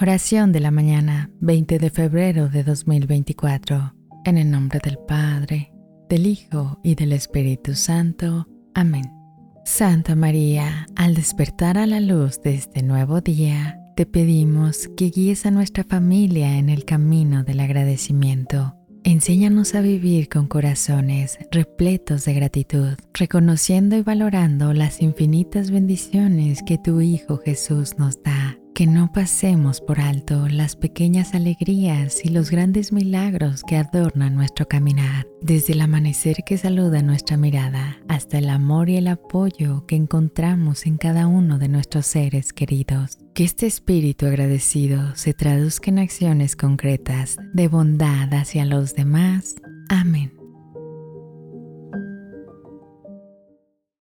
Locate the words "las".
24.74-25.00, 30.48-30.74